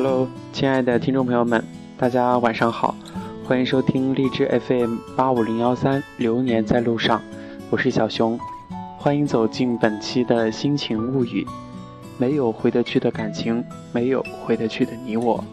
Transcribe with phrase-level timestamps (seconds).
[0.00, 1.60] Hello，亲爱的听众朋友们，
[1.96, 2.94] 大家晚上好，
[3.44, 7.18] 欢迎收听荔枝 FM 八五零幺三《流年在路上》，
[7.68, 8.38] 我是小熊，
[8.96, 11.44] 欢迎走进本期的心情物语。
[12.16, 15.44] 没有回得去的感情，没有回得去的你我。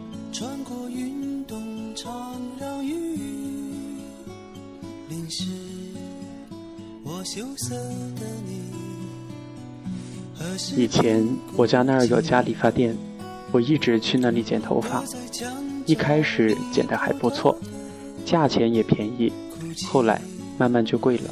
[10.76, 12.96] 以前我家那儿有家理发店，
[13.52, 15.02] 我一直去那里剪头发。
[15.84, 17.56] 一开始剪得还不错，
[18.24, 19.32] 价钱也便宜，
[19.86, 20.20] 后来
[20.58, 21.30] 慢慢就贵了。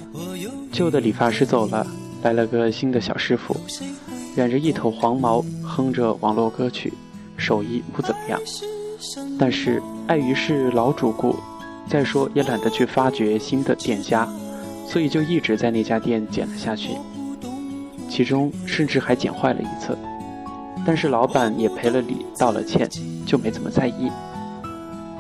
[0.70, 1.86] 旧的理发师走了，
[2.22, 3.56] 来了个新的小师傅，
[4.36, 6.92] 染着一头黄毛，哼着网络歌曲，
[7.36, 8.41] 手艺不怎么样。
[9.38, 11.34] 但是碍于是老主顾，
[11.88, 14.28] 再说也懒得去发掘新的店家。
[14.86, 16.91] 所以就一直在那家店剪了下去，
[18.08, 19.97] 其中甚至还剪坏了一次，
[20.86, 22.88] 但是老板也赔了礼道了歉，
[23.27, 24.10] 就没怎么在意。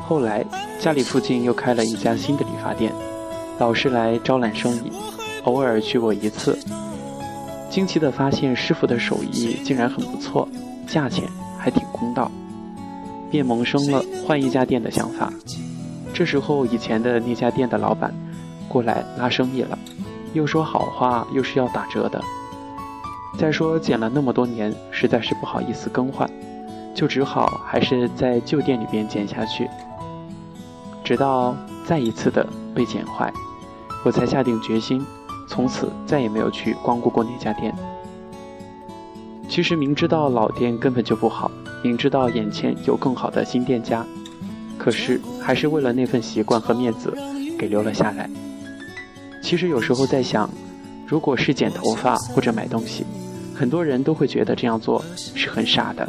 [0.06, 0.44] 后来
[0.78, 2.92] 家里附近又开了一家新的理发店，
[3.58, 4.92] 老是来招揽生意，
[5.44, 6.58] 偶尔去过一次，
[7.70, 10.48] 惊奇的发现师傅的手艺竟然很不错，
[10.86, 11.24] 价钱
[11.58, 12.30] 还挺公道，
[13.30, 15.32] 便萌生了换一家店的想法。
[16.12, 18.12] 这时候以前的那家店的老板。
[18.66, 19.78] 过来拉生意了，
[20.32, 22.20] 又说好话，又是要打折的。
[23.38, 26.28] 再说剪了那么多年，实在是不好意思更换，
[26.94, 29.68] 就只好还是在旧店里边剪下去。
[31.02, 33.32] 直到再一次的被剪坏，
[34.04, 35.04] 我才下定决心，
[35.48, 37.74] 从此再也没有去光顾过那家店。
[39.48, 41.50] 其实明知道老店根本就不好，
[41.82, 44.06] 明知道眼前有更好的新店家，
[44.78, 47.12] 可是还是为了那份习惯和面子，
[47.58, 48.30] 给留了下来。
[49.42, 50.48] 其实有时候在想，
[51.06, 53.04] 如果是剪头发或者买东西，
[53.54, 56.08] 很多人都会觉得这样做是很傻的，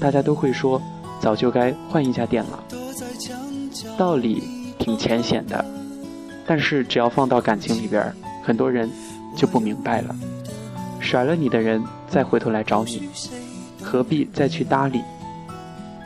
[0.00, 0.80] 大家都会说
[1.20, 2.64] 早就该换一家店了。
[3.96, 4.42] 道理
[4.78, 5.64] 挺浅显的，
[6.46, 8.12] 但是只要放到感情里边，
[8.42, 8.90] 很多人
[9.36, 10.16] 就不明白了。
[10.98, 13.08] 甩了你的人再回头来找你，
[13.82, 15.02] 何必再去搭理？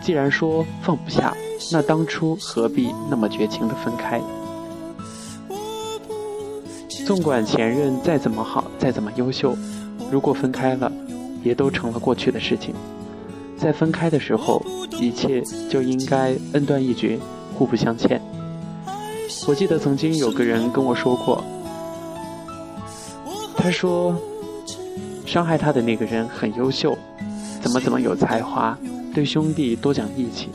[0.02, 1.34] 既然说放不下，
[1.72, 4.20] 那当初何必那么绝情的分开？
[7.06, 9.56] 纵管前任再怎么好，再怎么优秀，
[10.14, 10.92] 如果分开了，
[11.42, 12.72] 也都成了过去的事情。
[13.58, 14.64] 在分开的时候，
[15.00, 17.18] 一切就应该恩断义绝，
[17.52, 18.22] 互不相欠。
[19.48, 21.42] 我记得曾经有个人跟我说过，
[23.56, 24.16] 他说
[25.26, 26.96] 伤害他的那个人很优秀，
[27.60, 28.78] 怎么怎么有才华，
[29.12, 30.48] 对兄弟多讲义气。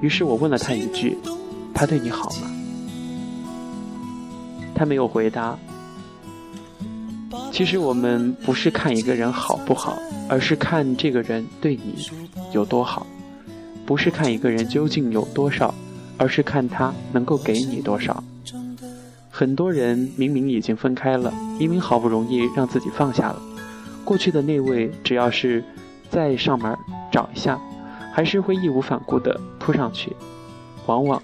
[0.00, 1.18] 于是我问了他一句
[1.74, 2.48] ：“他对你好吗？”
[4.72, 5.58] 他没有回答。
[7.52, 11.94] 其实我们不是看一个人好不好，而是看这个人对你
[12.52, 13.06] 有多好；
[13.84, 15.72] 不是看一个人究竟有多少，
[16.16, 18.24] 而是看他能够给你多少。
[19.30, 23.42] 很多人明明已经分开了，明明好不容易让自己放下了，
[24.02, 25.62] 过去的那位，只要是
[26.08, 26.74] 再上门
[27.12, 27.60] 找一下，
[28.14, 30.16] 还是会义无反顾地扑上去，
[30.86, 31.22] 往往。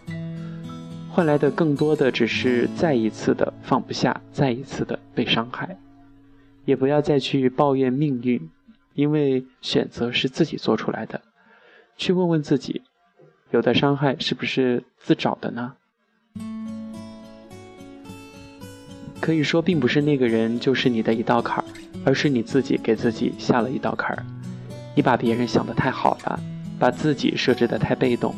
[1.11, 5.75] 换来的更多的只是再一次的放不下，再一次的被伤害。
[6.69, 8.51] 也不要再去抱怨命运，
[8.93, 11.23] 因为选择是自己做出来的。
[11.97, 12.83] 去问问自己，
[13.51, 15.73] 有的伤害是不是自找的呢？
[19.19, 21.65] 可以说，并不是那个人就是你的一道坎儿，
[22.05, 24.23] 而是你自己给自己下了一道坎儿。
[24.95, 26.39] 你把别人想的太好了，
[26.79, 28.35] 把自己设置的太被动。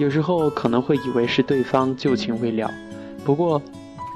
[0.00, 2.68] 有时候可能会以为是对方旧情未了，
[3.24, 3.62] 不过，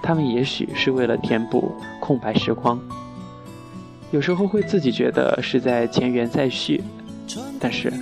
[0.06, 2.80] 他们也许是为了填补空白时光。
[4.12, 6.80] 有时候会自己觉得是在前缘再续，
[7.58, 7.92] 但是，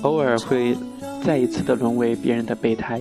[0.00, 0.74] 偶尔会
[1.22, 2.98] 再一次的沦为别人的备胎。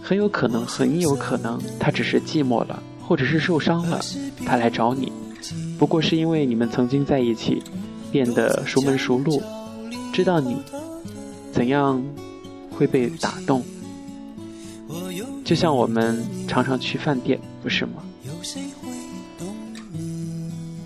[0.00, 4.00] 很有可能，很有可能，他只是寂寞了，或者是受伤了，
[4.46, 5.12] 他来找你，
[5.76, 7.60] 不过是因为你们曾经在一起，
[8.12, 9.42] 变得熟门熟路，
[10.12, 10.56] 知道你。
[11.50, 12.00] 怎样
[12.70, 13.60] 会被打动？
[15.44, 18.02] 就像我们常常去饭店，不是吗？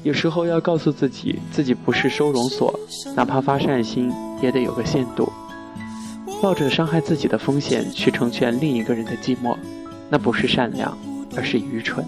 [0.02, 2.78] 有时候要告诉自己，自己不是收容所，
[3.14, 4.12] 哪怕发善心
[4.42, 5.32] 也得有个限度。
[6.42, 9.56] 冒着伤害自己的风险去成全另一个人的寂寞，
[10.10, 10.96] 那不是善良，
[11.36, 12.04] 而是愚蠢。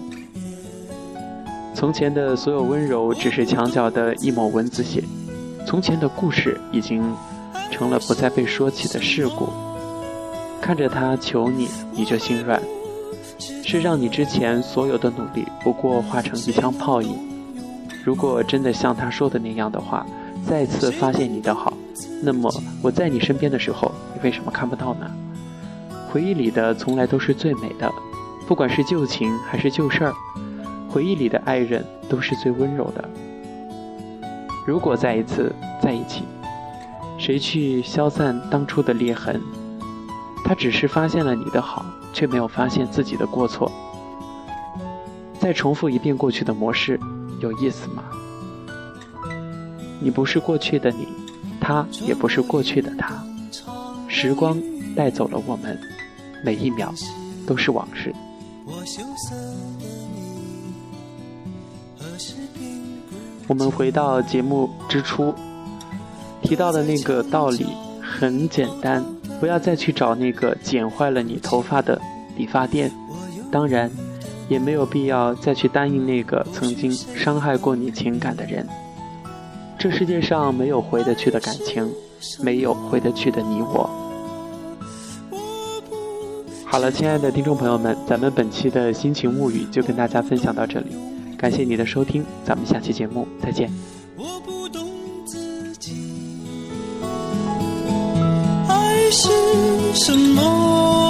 [1.73, 5.03] 从前的所有温柔，只是墙角的一抹蚊子血。
[5.65, 7.01] 从前的故事已经。
[7.71, 9.49] 成了不再被说起的事故。
[10.61, 12.61] 看着他求你，你就心软，
[13.63, 17.17] 是让你之前所有的努力不过化成一腔泡影。
[18.05, 20.05] 如果真的像他说的那样的话，
[20.47, 21.73] 再次发现你的好，
[22.21, 25.11] 那么我在你身边的时候，你为什么看不到呢？
[26.09, 27.91] 回忆里的从来都是最美的，
[28.47, 30.13] 不管是旧情还是旧事儿，
[30.87, 33.03] 回忆里的爱人都是最温柔的。
[34.65, 36.23] 如果再一次在一起，
[37.17, 39.41] 谁去消散当初的裂痕？
[40.43, 43.71] 他只是发现了你的好，却没有发现自己的过错。
[45.39, 46.99] 再重复一遍过去的模式，
[47.39, 48.03] 有意思吗？
[49.99, 51.07] 你不是过去的你，
[51.59, 53.23] 他也不是过去的他。
[54.07, 54.61] 时光
[54.95, 55.79] 带走了我们，
[56.43, 56.93] 每一秒
[57.47, 58.13] 都是往事。
[63.47, 65.33] 我们回到节目之初
[66.41, 67.65] 提到的那个道理，
[68.01, 69.03] 很简单。
[69.41, 71.99] 不要再去找那个剪坏了你头发的
[72.37, 72.91] 理发店，
[73.51, 73.89] 当然，
[74.47, 78.65] 也没有必要再去答应那个曾经伤害过你情感的人。
[79.79, 81.91] 这世界上没有回得去的感情，
[82.39, 83.89] 没有回得去的你我。
[86.63, 90.95] 好了，亲爱的听众朋友们，咱们本期的心情物语就跟大家分享到这里，
[91.35, 94.00] 感谢你的收听，咱们下期节目再见。
[99.11, 99.27] 是
[100.05, 101.00] 什么？